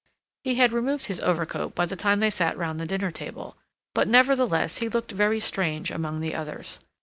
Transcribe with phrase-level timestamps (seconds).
[0.43, 3.55] He had removed his overcoat by the time they sat round the dinner table,
[3.93, 6.79] but nevertheless he looked very strange among the others.